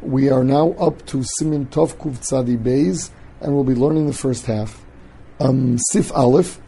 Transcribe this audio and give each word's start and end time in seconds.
We 0.00 0.30
are 0.30 0.44
now 0.44 0.72
up 0.74 1.04
to 1.06 1.18
Siman 1.18 1.66
Tov 1.70 1.96
Kuv 1.96 2.18
Tzadi 2.18 2.56
Beis, 2.56 3.10
and 3.40 3.52
we'll 3.52 3.64
be 3.64 3.74
learning 3.74 4.06
the 4.06 4.12
first 4.12 4.46
half. 4.46 4.84
Um, 5.40 5.76
Sif 5.90 6.12
Aleph. 6.12 6.60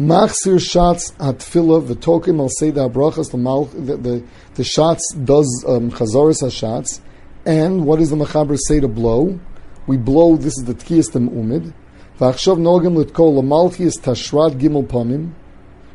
Machzir 0.00 0.58
shots 0.58 1.12
atfila 1.18 1.86
v'tokim 1.86 2.40
al 2.40 2.48
seda 2.48 2.90
brachas 2.90 3.30
the 3.30 3.96
the 3.98 4.24
the 4.54 4.64
shots 4.64 5.14
does 5.14 5.64
um, 5.68 5.90
chazaris 5.90 6.40
hashots, 6.40 7.02
and 7.44 7.84
what 7.84 7.98
does 7.98 8.08
the 8.08 8.16
machaber 8.16 8.58
say 8.58 8.80
to 8.80 8.88
blow? 8.88 9.38
We 9.86 9.98
blow. 9.98 10.36
This 10.36 10.56
is 10.56 10.64
the 10.64 10.72
tkiyas 10.72 11.12
umid. 11.12 11.74
V'achshav 12.18 12.56
nogim 12.56 12.96
litkol 12.96 13.42
lamalchiyas 13.42 14.00
tashrat 14.00 14.58
gimel 14.58 14.86
pamim. 14.86 15.32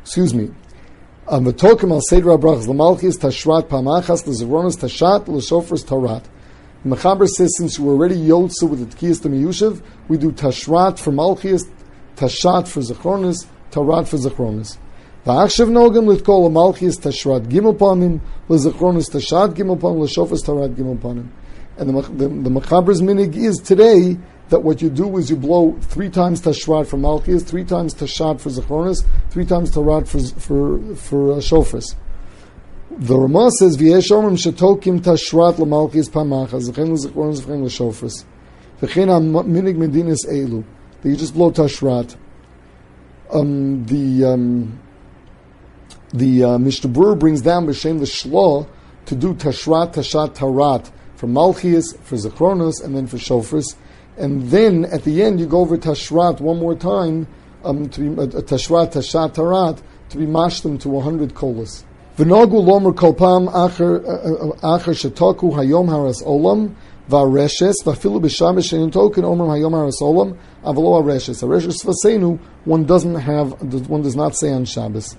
Excuse 0.02 0.32
me. 0.32 0.50
Um, 1.30 1.44
v'tokim 1.44 1.92
al 1.92 2.00
seda 2.00 2.38
brachas 2.38 2.66
lamalchiyas 2.66 3.18
tashrat 3.18 3.68
pamachas 3.68 4.26
l'zivronas 4.26 4.78
tashat 4.78 5.26
l'shofras 5.26 5.84
tarat. 5.84 6.22
Mechaber 6.86 7.28
says 7.28 7.54
since 7.58 7.78
we're 7.78 7.92
already 7.92 8.16
yotze 8.16 8.66
with 8.66 8.78
the 8.78 8.96
tkiyas 8.96 9.20
miyushav, 9.26 9.82
we 10.08 10.16
do 10.16 10.32
tashrat 10.32 10.98
for 10.98 11.12
malchiyas, 11.12 11.70
tashat 12.16 12.66
for 12.66 12.80
zechronis, 12.80 13.44
tarat 13.70 14.08
for 14.08 14.16
zechronis. 14.16 14.78
Va'achshav 15.26 15.68
nogam 15.68 16.06
litkol 16.10 16.50
malchiyas 16.50 16.98
tashrat 16.98 17.46
gimel 17.46 17.76
panim, 17.76 18.22
lezechronis 18.48 19.10
tashat 19.10 19.52
gimel 19.52 19.78
panim, 19.78 19.98
leshofas 19.98 20.42
tarat 20.42 20.74
gimel 20.76 20.96
panim. 20.96 21.28
And 21.76 21.90
the, 21.90 22.02
the, 22.02 22.28
the 22.28 22.50
Mechaber's 22.50 23.02
minig 23.02 23.36
is 23.36 23.58
today 23.58 24.16
that 24.50 24.60
what 24.62 24.80
you 24.80 24.88
do 24.88 25.16
is 25.18 25.30
you 25.30 25.36
blow 25.36 25.76
three 25.80 26.08
times 26.08 26.40
tashrat 26.40 26.86
for 26.86 26.96
malchiyas, 26.96 27.44
three 27.46 27.64
times 27.64 27.94
tashat 27.94 28.40
for 28.40 28.50
zechronis, 28.50 29.04
three 29.30 29.44
times 29.44 29.70
tarat 29.70 30.08
for 30.08 30.20
for 30.40 30.94
for 30.96 31.32
uh, 31.32 31.36
shofas. 31.36 31.94
The 32.90 33.18
Ramah 33.18 33.50
says, 33.52 33.76
"V'yesh 33.76 34.10
omrim 34.10 34.36
shetokim 34.36 35.00
tashrat 35.00 35.58
l'malchis 35.58 36.08
pamachas 36.08 36.70
zechem 36.70 36.92
l'zechron 36.92 37.40
zechem 37.40 37.62
l'shofres 37.62 38.24
v'chein 38.80 39.08
minig 39.46 39.76
medinas 39.76 40.26
elu." 40.26 40.64
That 41.02 41.08
you 41.10 41.16
just 41.16 41.34
blow 41.34 41.50
tashrat. 41.50 42.16
Um, 43.30 43.84
the 43.84 44.24
um, 44.24 44.80
the 46.14 46.44
uh, 46.44 46.58
Mishnah 46.58 46.90
Berurah 46.90 47.18
brings 47.18 47.42
down 47.42 47.66
b'shem 47.66 47.98
the 47.98 48.06
shlo 48.06 48.66
to 49.04 49.14
do 49.14 49.34
tashrat 49.34 49.92
tashat 49.92 50.34
tarat 50.34 50.90
for 51.16 51.26
malchis, 51.26 51.98
for 51.98 52.16
zechronos, 52.16 52.82
and 52.82 52.96
then 52.96 53.06
for 53.06 53.16
shofres, 53.16 53.74
and 54.18 54.50
then 54.50 54.84
at 54.86 55.04
the 55.04 55.22
end 55.22 55.40
you 55.40 55.46
go 55.46 55.60
over 55.60 55.76
tashrat 55.76 56.40
one 56.40 56.58
more 56.58 56.74
time 56.74 57.26
um, 57.64 57.88
to 57.88 58.00
be 58.00 58.08
uh, 58.20 58.26
tashrat 58.26 58.92
tashat 58.92 59.34
tarat 59.34 59.82
to 60.10 60.18
be 60.18 60.26
mashed 60.26 60.62
them 60.62 60.78
to 60.78 61.00
hundred 61.00 61.34
kolas. 61.34 61.84
V'nogu 62.16 62.62
lomer 62.64 62.92
kol 62.92 63.14
pam 63.14 63.46
acher 63.48 64.04
acher 64.60 64.94
shetoku 64.94 65.52
hayom 65.52 65.88
haras 65.88 66.22
olam 66.22 66.74
v'areshes 67.08 67.74
v'afilu 67.84 68.20
b'shamesh 68.20 68.72
shenin 68.72 68.92
token 68.92 69.24
omer 69.24 69.46
hayom 69.46 69.72
haras 69.72 70.00
olam 70.02 70.36
avalo 70.64 71.02
areshes. 71.02 71.42
Areshes 71.42 71.84
v'seinu 71.84 72.38
one 72.64 72.84
doesn't 72.84 73.16
have 73.16 73.52
one 73.88 74.02
does 74.02 74.16
not 74.16 74.34
say 74.34 74.50
on 74.50 74.64
Shabbos. 74.64 75.16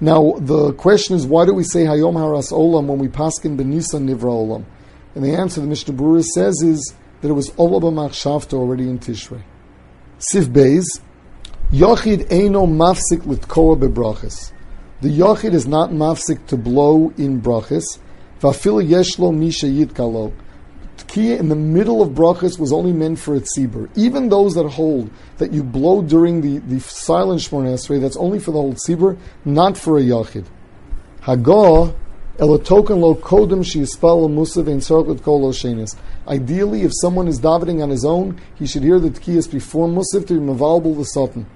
Now 0.00 0.34
the 0.38 0.72
question 0.74 1.16
is 1.16 1.26
why 1.26 1.44
do 1.44 1.52
we 1.52 1.62
say 1.62 1.84
hayom 1.84 2.14
haras 2.14 2.52
olam 2.52 2.86
when 2.86 2.98
we 2.98 3.08
paskin 3.08 3.58
benisa 3.58 4.00
nivra 4.00 4.30
olam? 4.30 4.64
And 5.14 5.24
the 5.24 5.34
answer 5.34 5.60
the 5.62 5.66
Mishnah 5.66 5.94
Berurah 5.94 6.22
says 6.22 6.62
is 6.62 6.94
that 7.26 7.32
it 7.32 7.34
was 7.34 7.50
all 7.56 7.80
olam 7.80 7.94
b'machshavta 7.94 8.54
already 8.54 8.88
in 8.88 9.00
Tishrei. 9.00 9.42
Sif 10.18 10.46
Beis 10.46 10.84
Yochid 11.72 12.28
eino 12.28 12.64
mafsik 12.68 13.22
litkoa 13.22 13.76
bebrachas. 13.76 14.52
The 15.00 15.08
Yachid 15.08 15.52
is 15.52 15.66
not 15.66 15.90
mafsik 15.90 16.46
to 16.46 16.56
blow 16.56 17.12
in 17.18 17.42
brachas. 17.42 17.82
Vafil 18.40 18.88
yeshlo 18.88 19.36
misha 19.36 19.66
yitkalo. 19.66 20.32
Tkiya 20.98 21.40
in 21.40 21.48
the 21.48 21.56
middle 21.56 22.00
of 22.00 22.10
brachas 22.10 22.60
was 22.60 22.72
only 22.72 22.92
meant 22.92 23.18
for 23.18 23.34
a 23.34 23.40
tzibur. 23.40 23.90
Even 23.96 24.28
those 24.28 24.54
that 24.54 24.68
hold 24.68 25.10
that 25.38 25.52
you 25.52 25.64
blow 25.64 26.02
during 26.02 26.40
the, 26.40 26.58
the 26.58 26.78
silent 26.78 27.40
shmona 27.40 27.74
esrei, 27.74 28.00
that's 28.00 28.16
only 28.16 28.38
for 28.38 28.52
the 28.52 28.58
whole 28.58 28.74
tzibur, 28.74 29.18
not 29.44 29.76
for 29.76 29.98
a 29.98 30.02
Yachid. 30.02 30.46
Hagah 31.22 31.92
Ideally, 32.38 32.60
if 36.82 36.92
someone 37.00 37.28
is 37.28 37.40
davening 37.40 37.82
on 37.82 37.88
his 37.88 38.04
own, 38.04 38.38
he 38.54 38.66
should 38.66 38.82
hear 38.82 39.00
the 39.00 39.08
tkiyas 39.08 39.50
before 39.50 39.88
musav 39.88 40.26
to 40.26 40.34
be 40.34 40.40
mavalbal 40.40 40.98
the 40.98 41.04
Satan. 41.04 41.46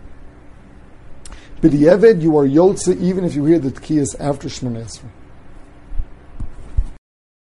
B'di'eved, 1.61 2.23
you 2.23 2.39
are 2.39 2.47
yotze 2.47 2.99
even 2.99 3.25
if 3.25 3.35
you 3.35 3.45
hear 3.45 3.59
the 3.59 3.71
tkiyas 3.71 4.19
after 4.19 4.49
Shemon. 4.49 5.05